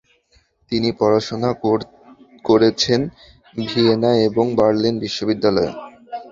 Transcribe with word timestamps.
তিনি 0.71 0.89
পড়াশোনা 0.99 1.49
করেছেন 2.45 3.01
ভিয়েনা 3.61 4.11
এবং 4.27 4.45
বার্লিন 4.59 4.95
বিশ্ববিদ্যালয়ে। 5.03 5.71